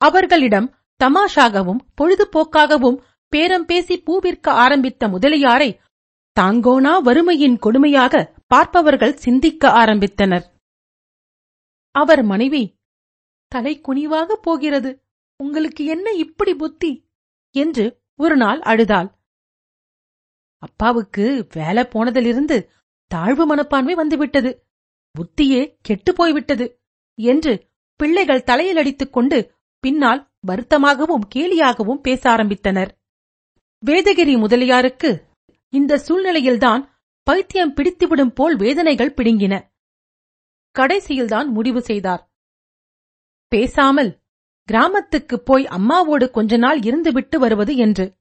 [0.00, 0.68] அவர்களிடம்
[1.00, 2.98] தமாஷாகவும் பொழுதுபோக்காகவும்
[3.32, 5.70] பேரம் பேசி பூவிற்க ஆரம்பித்த முதலியாரை
[6.40, 10.44] தாங்கோனா வறுமையின் கொடுமையாக பார்ப்பவர்கள் சிந்திக்க ஆரம்பித்தனர்.
[11.90, 12.78] அவர் மனைவி
[13.48, 15.04] தலை குனிவாக போகிறது.
[15.36, 17.10] உங்களுக்கு என்ன இப்படி புத்தி?
[17.50, 19.18] என்று ஒரு நாள் அழுதாள்.
[20.56, 22.68] அப்பாவுக்கு வேலை போனதிலிருந்து
[23.06, 24.66] தாழ்வு மனப்பான்மை வந்துவிட்டது.
[25.14, 26.80] புத்தியே கெட்டுப் போய்விட்டது
[27.14, 32.90] என்று பிள்ளைகள் தலையில் அடித்துக் கொண்டு பின்னால் வருத்தமாகவும் கேலியாகவும் பேச ஆரம்பித்தனர்.
[33.86, 35.28] வேதகிரி முதலியாருக்கு
[35.72, 36.88] இந்த சூழ்நிலையில்தான்
[37.22, 39.54] பைத்தியம் பிடித்துவிடும் போல் வேதனைகள் பிடுங்கின.
[40.78, 42.32] கடைசியில்தான் முடிவு செய்தார்.
[43.48, 44.18] பேசாமல்
[44.68, 48.18] கிராமத்துக்குப் போய் அம்மாவோடு கொஞ்ச நாள் இருந்துவிட்டு வருவது என்று.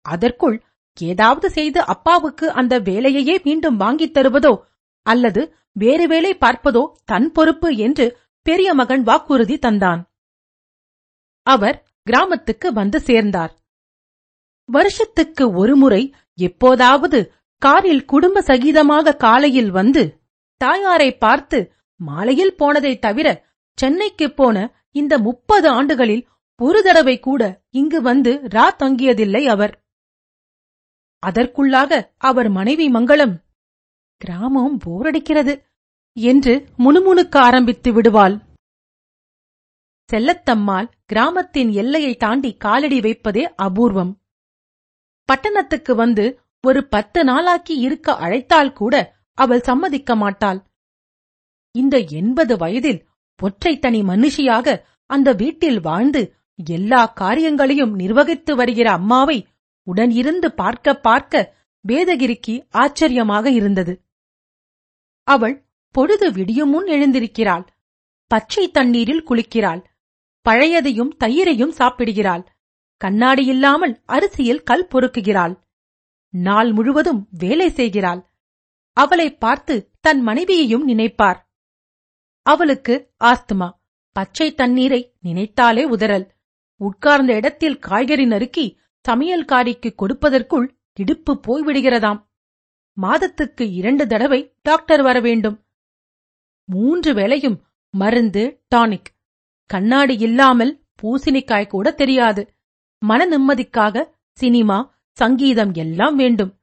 [0.00, 0.62] அதற்குள்
[1.00, 4.62] ஏதாவது செய்து அப்பாவுக்கு அந்த வேலையையே மீண்டும் வாங்கித் தருவதோ
[5.02, 10.02] அல்லது வேறு வேலை பார்ப்பதோ தன் பொறுப்பு என்று பெரிய மகன் வாக்குறுதி தந்தான்.
[11.42, 13.58] அவர் கிராமத்துக்கு வந்து சேர்ந்தார்.
[14.64, 17.18] வருஷத்துக்கு ஒருமுறை எப்போதாவது
[17.62, 20.02] காரில் குடும்ப சகிதமாக காலையில் வந்து
[20.56, 21.58] தாயாரை பார்த்து
[22.00, 23.28] மாலையில் போனதைத் தவிர
[23.78, 24.56] சென்னைக்குப் போன
[24.90, 29.74] இந்த முப்பது ஆண்டுகளில் ஒரு தடவை கூட இங்கு வந்து ரா தங்கியதில்லை அவர்.
[31.22, 33.34] அதற்குள்ளாக அவர் மனைவி மங்களம்
[34.20, 35.54] கிராமம் போரடிக்கிறது
[36.16, 38.36] என்று முணுமுணுக்க ஆரம்பித்து விடுவாள்.
[40.08, 44.12] செல்லத்தம்மாள் கிராமத்தின் எல்லையை தாண்டி காலடி வைப்பதே அபூர்வம்.
[45.28, 46.24] பட்டணத்துக்கு வந்து
[46.64, 48.94] ஒரு பத்து நாளாக்கி இருக்க அழைத்தால் கூட
[49.38, 50.60] அவள் சம்மதிக்க மாட்டாள்.
[51.74, 53.00] இந்த எண்பது வயதில்
[53.40, 54.76] ஒற்றை தனி மனுஷியாக
[55.10, 56.22] அந்த வீட்டில் வாழ்ந்து
[56.58, 59.38] எல்லா காரியங்களையும் நிர்வகித்து வருகிற அம்மாவை
[59.86, 63.92] உடன் இருந்து பார்க்க பார்க்க வேதகிரிக்கு ஆச்சரியமாக இருந்தது.
[65.28, 65.56] அவள்
[65.94, 67.64] பொழுது விடியும் முன் எழுந்திருக்கிறாள்.
[68.30, 69.82] பச்சை தண்ணீரில் குளிக்கிறாள்.
[70.46, 72.44] பழையதையும் தயிரையும் சாப்பிடுகிறாள்.
[73.00, 75.54] கண்ணாடி இல்லாமல் அரிசியில் கல் பொறுக்குகிறாள்.
[76.28, 78.30] நாள் முழுவதும் வேலை செய்கிறாள்.
[78.92, 81.38] அவளை பார்த்து தன் மனைவியையும் நினைப்பார்.
[82.42, 83.68] அவளுக்கு ஆஸ்துமா
[84.12, 86.26] பச்சை தண்ணீரை நினைத்தாலே உதறல்.
[86.76, 92.20] உட்கார்ந்த இடத்தில் காய்கறி நறுக்கி சமையல்காரிக்கு கொடுப்பதற்குள் இடுப்பு போய்விடுகிறதாம்.
[92.92, 95.64] மாதத்துக்கு இரண்டு தடவை டாக்டர் வர வேண்டும்.
[96.64, 97.58] மூன்று வேளையும்
[97.94, 99.10] மருந்து டானிக்.
[99.70, 102.57] கண்ணாடி இல்லாமல் பூசணிக்காய் கூட தெரியாது.
[103.04, 106.58] மன நிம்மதிக்காக சினிமா சங்கீதம் எல்லாம் வேண்டும்.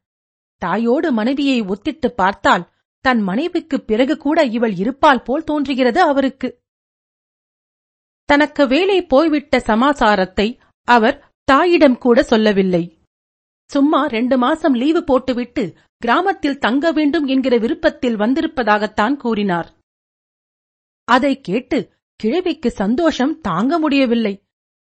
[0.57, 6.63] தாயோடு மனைவியை ஒத்திட்டு பார்த்தால் தன் மனைவிக்குப் பிறகு கூட இவள் இருப்பால் போல் தோன்றுகிறது அவருக்கு.
[8.25, 12.99] தனக்கு வேலை போய்விட்ட சமாசாரத்தை அவர் தாயிடம் கூட சொல்லவில்லை.
[13.69, 19.73] சும்மா ரெண்டு மாசம் லீவு போட்டுவிட்டு கிராமத்தில் தங்க வேண்டும் என்கிற விருப்பத்தில் வந்திருப்பதாகத்தான் கூறினார்.
[21.03, 24.44] அதை கேட்டு கிழவிக்கு சந்தோஷம் தாங்க முடியவில்லை.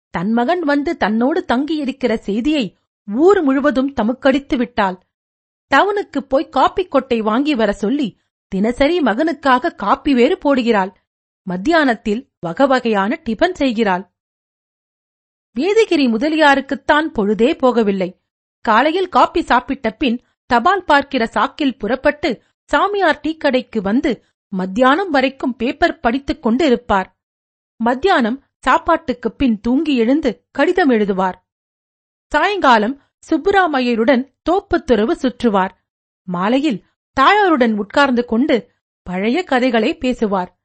[0.09, 4.97] தன் மகன் வந்து தன்னோடு தங்கியிருக்கிற செய்தியை ஊர் முழுவதும் தமுக்கடித்து விட்டாள்.
[5.71, 8.07] டவுனுக்கு போய் காப்பி கொட்டை வாங்கி வர சொல்லி
[8.47, 10.91] தினசரி மகனுக்காக காப்பி வேறு போடுகிறாள்.
[11.47, 14.03] மத்தியானத்தில் வகவகையான டிபன் செய்கிறாள்.
[15.55, 18.09] வேதகிரி முதலியாருக்குத்தான் பொழுதே போகவில்லை.
[18.61, 20.17] காலையில் காப்பி சாப்பிட்ட பின்
[20.49, 22.29] தபால் பார்க்கிற சாக்கில் புறப்பட்டு
[22.63, 24.11] சாமியார் டீக்கடைக்கு வந்து
[24.53, 27.09] மத்தியானம் வரைக்கும் பேப்பர் படித்துக் கொண்டு இருப்பார்
[27.79, 28.37] மத்தியானம்
[28.67, 31.34] சாப்பாட்டுக்குப் பின் தூங்கி எழுந்து கடிதம் எழுதுவார்.
[32.27, 35.69] சாயங்காலம் சுப்புராமையருடன் தோப்புத்துறவு சுற்றுவார்.
[36.23, 36.86] மாலையில்
[37.21, 38.71] தாயாருடன் உட்கார்ந்து கொண்டு
[39.03, 40.60] பழைய கதைகளை பேசுவார்.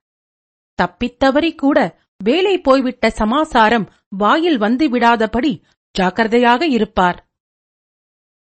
[0.82, 5.62] தப்பித்தவறி கூட வேலை போய்விட்ட சமாசாரம் வாயில் வந்து விடாதபடி
[5.92, 7.30] ஜாக்கிரதையாக இருப்பார்.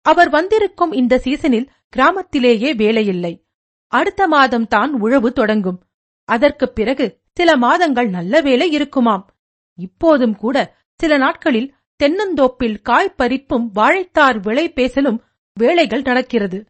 [0.02, 3.44] அவர் வந்திருக்கும் இந்த சீசனில் கிராமத்திலேயே வேலையில்லை.
[3.86, 5.84] அடுத்த மாதம் தான் உழவு தொடங்கும்.
[6.24, 9.32] அதற்குப் பிறகு சில மாதங்கள் நல்ல வேலை இருக்குமாம்.
[9.78, 16.64] இப்போதும் கூட சில நாட்களில் தென்னந்தோப்பில் காய் பறிப்பும் வாழைத்தார் விளை பேசலும் வேலைகள் நடக்கிறது.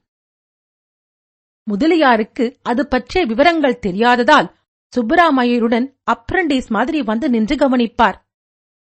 [1.64, 4.52] முதலியாருக்கு அது பற்றிய விவரங்கள் தெரியாததால்
[4.96, 8.28] சுப்பராமையருடன் அப்ரண்டிஸ் மாதிரி வந்து நின்று கவனிப்பார்.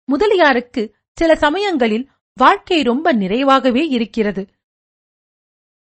[0.05, 4.47] முதலியாருக்கு சில சமயங்களில் வாழ்க்கை ரொம்ப நிறைவாகவே இருக்கிறது.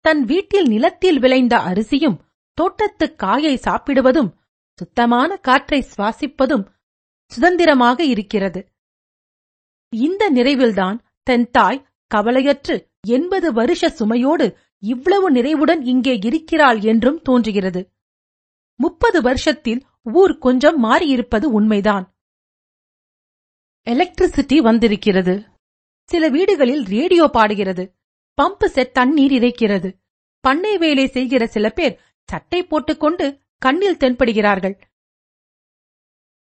[0.00, 2.20] தன் வீட்டில் நிலத்தில் விளைந்த அரிசியும்
[2.54, 4.40] தோட்டத்துக் காயை சாப்பிடுவதும்
[4.76, 6.66] சுத்தமான காற்றை சுவாசிப்பதும்
[7.30, 8.68] சுதந்திரமாக இருக்கிறது.
[9.88, 17.92] இந்த நிறைவில்தான் தன் தாய் கவலையற்று எண்பது வருஷ சுமையோடு இவ்வளவு நிறைவுடன் இங்கே இருக்கிறாள் என்றும் தோன்றுகிறது.
[18.76, 19.80] முப்பது வருஷத்தில்
[20.12, 22.14] ஊர் கொஞ்சம் மாறியிருப்பது உண்மைதான்.
[23.86, 25.34] எலக்ட்ரிசிட்டி வந்திருக்கிறது.
[26.02, 27.84] சில வீடுகளில் ரேடியோ பாடுகிறது.
[28.42, 29.90] பம்பு செட் தண்ணீர் இறைக்கிறது.
[30.40, 33.26] பண்ணை வேலை செய்கிற சில பேர் சட்டை போட்டுக்கொண்டு
[33.58, 34.76] கண்ணில் தென்படுகிறார்கள்.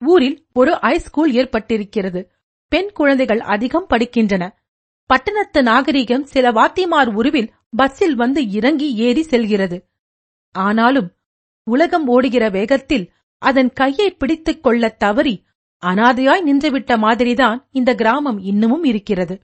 [0.05, 2.27] ஊரில் ஒரு ஐஸ்கூல் ஏற்பட்டிருக்கிறது.
[2.69, 4.51] பெண் குழந்தைகள் அதிகம் படிக்கின்றன.
[5.07, 9.89] பட்டணத்து நாகரிகம் சில வாத்திமார் உருவில் பஸ்ஸில் வந்து இறங்கி ஏறி செல்கிறது.
[10.53, 11.15] ஆனாலும்
[11.65, 15.45] உலகம் ஓடுகிற வேகத்தில் அதன் கையை பிடித்துக் கொள்ளத் தவறி
[15.87, 19.41] அனாதையாய் நின்றுவிட்ட மாதிரிதான் இந்த கிராமம் இன்னமும் இருக்கிறது.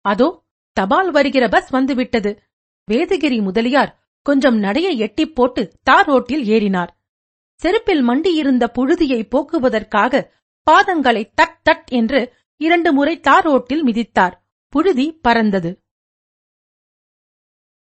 [0.00, 2.42] அதோ தபால் வருகிற பஸ் வந்துவிட்டது.
[2.90, 6.88] வேதகிரி முதலியார் கொஞ்சம் நடைய எட்டிப் போட்டு தார் ரோட்டில் ஏறினார்.
[7.62, 10.20] செருப்பில் மண்டியிருந்த புழுதியை போக்குவதற்காக
[10.66, 12.20] பாதங்களை தட் தட் என்று
[12.60, 14.34] இரண்டு முறை தார் ரோட்டில் மிதித்தார்.
[14.68, 15.70] புழுதி பறந்தது.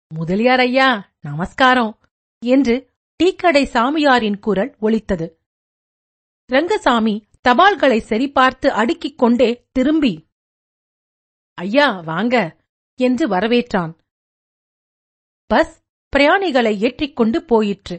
[0.08, 2.00] முதலியார் ஐயா நமஸ்காரம்
[2.40, 2.76] என்று
[3.20, 5.28] டீக்கடை சாமியாரின் குரல் ஒலித்தது.
[6.50, 7.16] ரங்கசாமி
[7.48, 10.14] தபால்களை சரிபார்த்து அடுக்கிக் கொண்டே திரும்பி
[11.54, 12.36] ஐயா வாங்க
[13.00, 13.94] என்று வரவேற்றான்.
[15.46, 17.98] பஸ் பிரயாணிகளை ஏற்றிக்கொண்டு போயிற்று.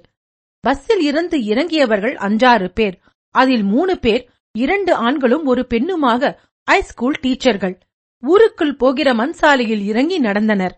[0.65, 2.97] பஸ்ஸில் இருந்து இறங்கியவர்கள் அஞ்சாறு பேர்.
[3.35, 4.23] அதில் மூணு பேர்
[4.55, 6.33] இரண்டு ஆண்களும் ஒரு பெண்ணுமாக
[6.69, 7.75] ஹைஸ்கூல் டீச்சர்கள்.
[8.23, 10.75] ஊருக்குள் போகிற மண்சாலையில் இறங்கி நடந்தனர்.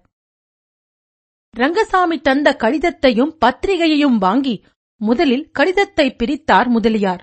[1.55, 4.55] ரங்கசாமி தந்த கடிதத்தையும் பத்திரிகையையும் வாங்கி
[5.01, 7.22] முதலில் கடிதத்தை பிரித்தார் முதலியார்.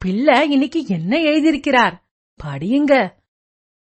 [0.00, 1.94] பிள்ளை இன்னைக்கு என்ன எழுதியிருக்கிறார்?
[2.40, 2.94] படியுங்க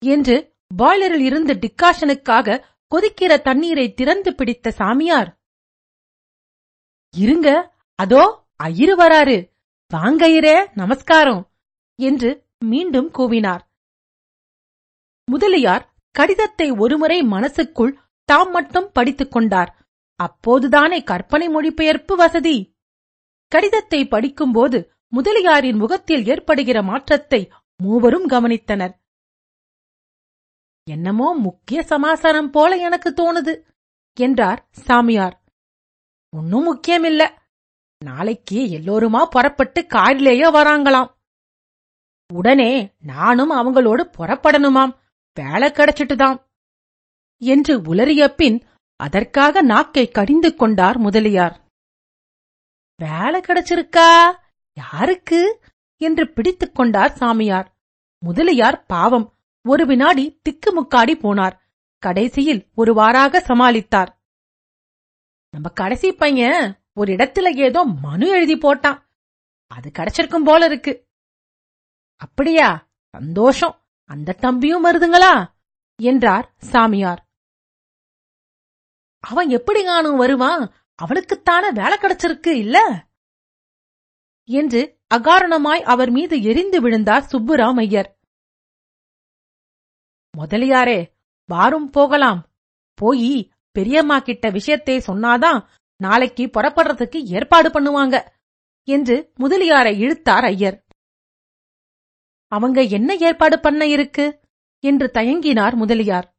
[0.01, 0.35] என்று
[0.77, 2.57] பாய்லரில் இருந்து டிக்காஷனுக்காக
[2.91, 5.29] கொதிக்கிற தண்ணீரை திறந்து பிடித்த சாமியார்
[7.13, 7.71] இருங்க.
[7.95, 9.37] அதோ ஐயரு வராரு.
[9.91, 11.49] வாங்க ஐயரே நமஸ்காரம்
[11.95, 13.63] என்று மீண்டும் கூவினார்.
[15.31, 17.99] முதலியார் கடிதத்தை ஒருமுறை மனசுக்குள்
[18.29, 19.71] தாம் மட்டும் படித்துக் கொண்டார்.
[20.15, 22.77] அப்போதுதானே கற்பனை மொழிபெயர்ப்பு வசதி.
[23.47, 28.93] கடிதத்தை படிக்கும்போது முதலியாரின் முகத்தில் ஏற்படுகிற மாற்றத்தை மூவரும் கவனித்தனர்.
[30.83, 33.53] என்னமோ முக்கிய சமாசாரம் போல எனக்கு தோணுது
[34.17, 35.35] என்றார் சாமியார்.
[36.33, 37.29] ஒன்னும் முக்கியமில்ல.
[38.05, 41.13] நாளைக்கு எல்லோருமா புறப்பட்டு காரிலேயே வராங்களாம்.
[42.33, 44.97] உடனே நானும் அவங்களோடு புறப்படணுமாம்.
[45.33, 46.45] வேலை கிடைச்சிட்டுதாம்.
[47.37, 51.61] என்று உளறிய பின் அதற்காக நாக்கை கடிந்து கொண்டார் முதலியார்.
[52.95, 54.37] வேலை கிடைச்சிருக்கா?
[54.73, 55.59] யாருக்கு?
[55.97, 57.77] என்று பிடித்துக் கொண்டார் சாமியார்.
[58.19, 61.59] முதலியார் பாவம் ஒரு வினாடி திக்குமுக்காடி போனார்.
[61.97, 64.21] கடைசியில் ஒருவாறாக சமாளித்தார்.
[65.53, 69.05] நம்ம கடைசி பையன் ஒரு இடத்துல ஏதோ மனு எழுதி போட்டான்.
[69.67, 71.07] அது கிடைச்சிருக்கும் போல இருக்கு.
[72.15, 72.89] அப்படியா?
[73.09, 73.85] சந்தோஷம்.
[74.03, 75.53] அந்த தம்பியும் வருதுங்களா?
[75.95, 77.29] என்றார் சாமியார்.
[79.19, 80.73] அவன் எப்படி காணும் வருவான்?
[81.03, 83.07] அவனுக்குத்தான வேலை கிடைச்சிருக்கு இல்ல?
[84.43, 88.19] என்று அகாரணமாய் அவர் மீது எரிந்து விழுந்தார் சுப்புராம் ஐயர்.
[90.37, 91.13] முதலியாரே
[91.45, 92.51] வாரும் போகலாம்.
[92.93, 95.65] போயி பெரியம்மா கிட்ட விஷயத்தை சொன்னாதான்
[95.97, 98.27] நாளைக்கு புறப்படுறதுக்கு ஏற்பாடு பண்ணுவாங்க
[98.83, 100.85] என்று முதலியாரை இழுத்தார் ஐயர்.
[102.47, 104.39] அவங்க என்ன ஏற்பாடு பண்ண இருக்கு?
[104.79, 106.35] என்று தயங்கினார் முதலியார்.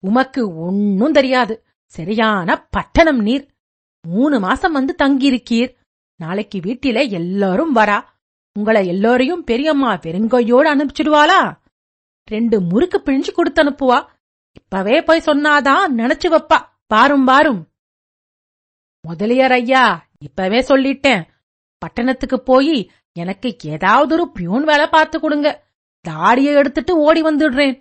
[0.00, 1.66] உமக்கு ஒன்னும் தெரியாது.
[1.86, 3.48] சரியான பட்டணம் நீர்.
[4.08, 5.74] மூணு மாசம் வந்து தங்கியிருக்கீர்.
[6.16, 8.04] நாளைக்கு வீட்டிலே எல்லாரும் வரா.
[8.52, 11.58] உங்களை எல்லோரையும் பெரியம்மா வெறுங்கையோடு அனுப்பிச்சிடுவாளா?
[12.24, 14.16] ரெண்டு முறுக்கு பிழிஞ்சு கொடுத்து அனுப்புவா
[14.52, 16.68] இப்பவே போய் சொன்னாதான் நினைச்சு வைப்பா.
[16.86, 17.68] பாரும் பாரும்.
[19.00, 21.26] முதலியார் ஐயா இப்பவே சொல்லிட்டேன்.
[21.78, 25.66] பட்டணத்துக்கு போய் எனக்கு ஏதாவது ஒரு பியூன் வேலை பார்த்து கொடுங்க.
[26.00, 27.80] தாடியை எடுத்துட்டு ஓடி வந்துடுறேன்.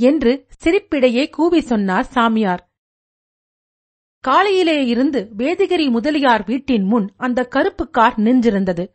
[0.00, 2.72] என்று சிரிப்பிடையே கூவி சொன்னார் சாமியார்.
[4.20, 8.94] காலையிலே இருந்து வேதிகிரி முதலியார் வீட்டின் முன் அந்த கருப்பு கார் நின்றிருந்தது.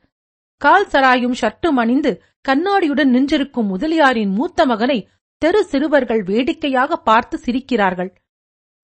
[0.58, 5.10] கால் சராயும் ஷர்ட்டும் அணிந்து கண்ணாடியுடன் நின்றிருக்கும் முதலியாரின் மூத்த மகனை
[5.42, 8.12] தெரு சிறுவர்கள் வேடிக்கையாக பார்த்து சிரிக்கிறார்கள்.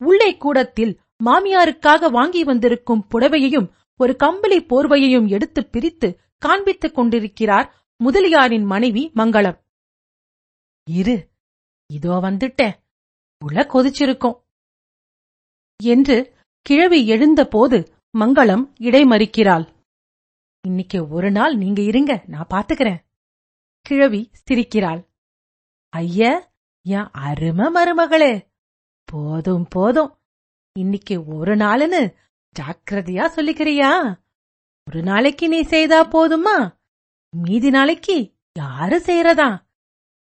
[0.01, 3.67] உள்ளே கூடத்தில் மாமியாருக்காக வாங்கி வந்திருக்கும் புடவையையும்
[3.99, 6.07] ஒரு கம்பளி போர்வையையும் எடுத்து பிரித்து
[6.45, 7.67] காண்பித்துக் கொண்டிருக்கிறார்
[7.99, 9.57] முதலியாரின் மனைவி மங்களம்.
[10.87, 11.15] இரு
[11.89, 12.75] இதோ வந்துட்டேன்.
[13.41, 14.37] உள்ள கொதிச்சிருக்கும்.
[15.79, 16.17] என்று
[16.65, 17.77] கிழவி எழுந்தபோது
[18.13, 19.65] மங்களம் இடைமறிக்கிறாள்.
[20.61, 23.01] இன்னைக்கு ஒரு நாள் நீங்க இருங்க நான் பாத்துக்கிறேன்
[23.85, 25.01] கிழவி சிரிக்கிறாள்.
[25.95, 26.21] ஐய
[26.85, 28.33] என் அரும மருமகளே.
[29.05, 30.11] போதும் போதும்.
[30.79, 32.01] இன்னைக்கு ஒரு நாளுன்னு
[32.55, 33.91] ஜாக்கிரதையா சொல்லிக்கிறியா?
[34.87, 36.57] ஒரு நாளைக்கு நீ செய்தா போதுமா?
[37.29, 38.17] மீதி நாளைக்கு
[38.57, 39.49] யாரு செய்யறதா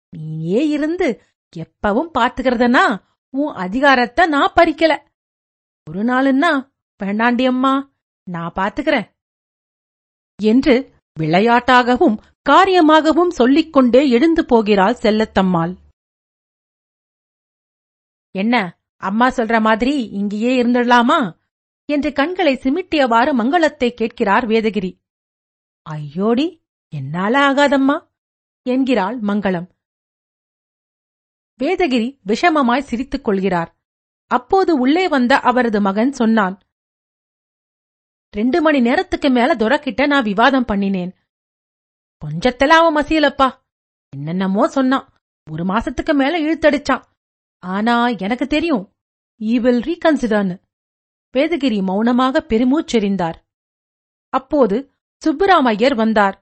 [0.09, 1.07] நீயே இருந்து
[1.55, 2.85] எப்பவும் பாத்துக்கிறதனா
[3.33, 4.93] உன் அதிகாரத்தை நான் பறிக்கல.
[5.89, 6.51] ஒரு நாளுன்னா
[6.97, 7.73] வேண்டாண்டி அம்மா
[8.23, 9.07] நான் பாத்துக்கிறேன்
[10.39, 10.75] என்று
[11.19, 12.17] விளையாட்டாகவும்
[12.49, 15.75] காரியமாகவும் சொல்லிக் கொண்டே எழுந்து போகிறாள் செல்லத்தம்மாள்.
[18.31, 21.37] என்ன அம்மா சொல்ற மாதிரி இங்கேயே இருந்துடலாமா?
[21.85, 24.99] என்று கண்களை சிமிட்டியவாறு மங்களத்தை கேட்கிறார் வேதகிரி.
[25.89, 28.07] ஐயோடி என்னால ஆகாதம்மா?
[28.61, 29.69] என்கிறாள் மங்களம்.
[31.63, 33.75] வேதகிரி விஷமமாய் சிரித்துக் கொள்கிறார்.
[34.25, 36.61] அப்போது உள்ளே வந்த அவரது மகன் சொன்னான்
[38.29, 41.17] ரெண்டு மணி நேரத்துக்கு மேல துரக்கிட்ட நான் விவாதம் பண்ணினேன்.
[42.25, 43.61] கொஞ்சத்தெல்லாம் அவன் மசியலப்பா.
[44.09, 45.13] என்னென்னமோ சொன்னான்.
[45.51, 47.03] ஒரு மாசத்துக்கு மேல இழுத்தடிச்சான்.
[47.59, 48.95] ஆனா எனக்கு தெரியும்
[49.41, 50.55] ஈ வில் ரீகன்சிடர்னு
[51.33, 53.37] வேதகிரி மௌனமாக பெருமூச்செறிந்தார்.
[54.33, 54.91] அப்போது
[55.25, 56.35] சுப்புராமையர் வந்தார்.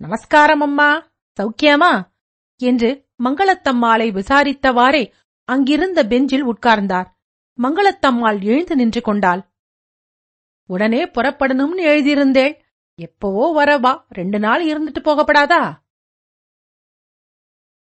[0.00, 1.92] நமஸ்காரம் அம்மா சௌக்கியமா?
[2.60, 2.90] என்று
[3.24, 5.12] மங்களத்தம்மாளை விசாரித்தவாறே
[5.48, 7.08] அங்கிருந்த பெஞ்சில் உட்கார்ந்தார்.
[7.58, 9.42] மங்களத்தம்மாள் எழுந்து நின்று கொண்டாள்.
[10.70, 12.54] உடனே புறப்படணும்னு எழுதியிருந்தேள்
[12.98, 15.62] எப்பவோ வரவா ரெண்டு நாள் இருந்துட்டு போகப்படாதா?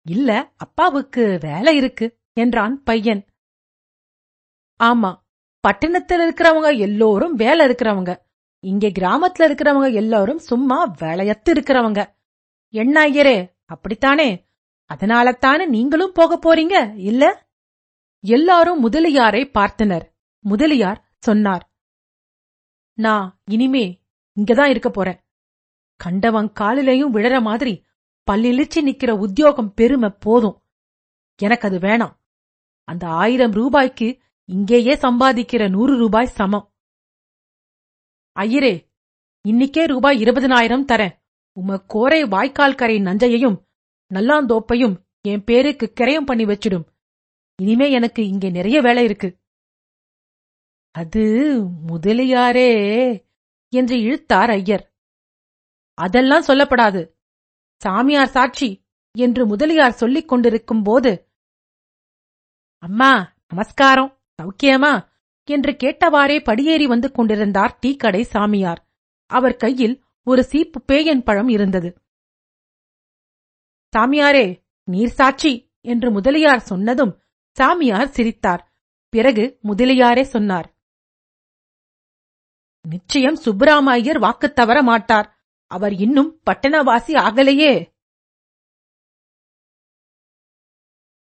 [0.06, 3.22] இல்ல அப்பாவுக்கு வேலை இருக்கு என்றான் பையன்.
[4.80, 5.10] ஆமா
[5.64, 8.12] பட்டணத்துல இருக்கிறவங்க எல்லோரும் வேலை இருக்கிறவங்க.
[8.64, 12.00] இங்க கிராமத்துல இருக்கிறவங்க எல்லாரும் சும்மா வேலையத்து இருக்கிறவங்க.
[12.74, 14.46] என்ன ஐயரே அப்படித்தானே?
[14.90, 17.24] அதனாலத்தானே நீங்களும் போக போறீங்க இல்ல?
[18.24, 20.06] எல்லாரும் முதலியாரை பார்த்தனர்.
[20.44, 21.64] முதலியார் சொன்னார்
[22.98, 23.86] நான் இனிமே
[24.38, 25.20] இங்கதான் இருக்க போறேன்.
[25.96, 27.84] கண்டவன் காலிலையும் விழற மாதிரி
[28.30, 30.62] பல்லிழிச்சு நிக்கிற உத்தியோகம் பெருமை போதும்.
[31.42, 32.16] எனக்கு அது வேணாம்.
[32.84, 36.72] அந்த ஆயிரம் ரூபாய்க்கு இங்கேயே சம்பாதிக்கிற நூறு ரூபாய் சமம்.
[38.40, 38.90] ஐயரே
[39.48, 41.20] இன்னிக்கே ரூபாய் இருபதனாயிரம் தரேன்.
[41.60, 43.62] உம கோரை வாய்க்கால் கரை நஞ்சையையும்
[44.14, 46.84] நல்லாந்தோப்பையும் என் பேருக்கு கிரயம் பண்ணி வச்சிடும்.
[47.62, 49.38] இனிமே எனக்கு இங்கே நிறைய வேலை இருக்கு.
[50.90, 51.20] அது
[51.88, 53.27] முதலியாரே.
[53.68, 54.94] என்று இழுத்தார் ஐயர்.
[55.94, 57.12] அதெல்லாம் சொல்லப்படாது.
[57.76, 61.30] சாமியார் சாட்சி என்று முதலியார் சொல்லிக் கொண்டிருக்கும் போது
[62.78, 65.08] அம்மா நமஸ்காரம் சௌக்கியமா?
[65.44, 68.88] என்று கேட்டவாறே படியேறி வந்து கொண்டிருந்தார் டீக்கடை சாமியார்.
[69.26, 72.02] அவர் கையில் ஒரு சீப்பு பேயன் பழம் இருந்தது.
[73.96, 78.72] சாமியாரே நீர் சாட்சி என்று முதலியார் சொன்னதும் சாமியார் சிரித்தார்.
[79.08, 80.77] பிறகு முதலியாரே சொன்னார்
[82.88, 85.38] நிச்சயம் சுப்பராமையர் வாக்கு வாக்குத் தவற மாட்டார்.
[85.66, 87.96] அவர் இன்னும் பட்டணவாசி ஆகலையே.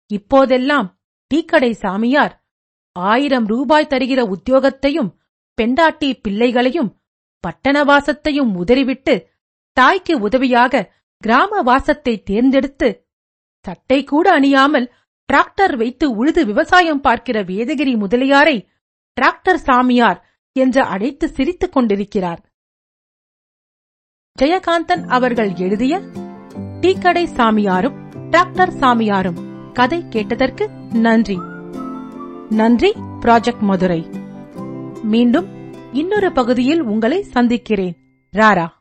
[0.06, 1.00] இப்போதெல்லாம்
[1.34, 2.46] டீக்கடை சாமியார்
[2.92, 5.14] ஆயிரம் ரூபாய் தருகிற உத்தியோகத்தையும்
[5.54, 7.02] பெண்டாட்டி பிள்ளைகளையும்
[7.44, 9.30] பட்டணவாசத்தையும் உதறிவிட்டு
[9.72, 13.08] தாய்க்கு உதவியாக கிராம வாசத்தை தேர்ந்தெடுத்து
[13.60, 14.90] சட்டை கூட அணியாமல்
[15.32, 18.68] டிராக்டர் வைத்து உழுது விவசாயம் பார்க்கிற வேதகிரி முதலியாரை
[19.20, 22.44] டிராக்டர் சாமியார் என்று அழைத்து சிரித்துக் கொண்டிருக்கிறார்.
[24.38, 25.98] ஜெயகாந்தன் அவர்கள் எழுதிய
[26.80, 31.36] டீக்கடை சாமியாரும் டாக்டர் சாமியாரும் கதை கேட்டதற்கு நன்றி.
[32.50, 34.06] நன்றி ப்ராஜெக்ட் மதுரை.
[35.02, 37.96] மீண்டும் இன்னொரு பகுதியில் உங்களை சந்திக்கிறேன்.
[38.32, 38.73] ராரா.